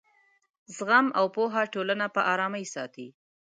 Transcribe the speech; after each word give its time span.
زغم 0.75 1.07
او 1.19 1.25
پوهه 1.35 1.63
ټولنه 1.73 2.05
په 2.15 2.21
ارامۍ 2.33 2.65
ساتي. 2.73 3.07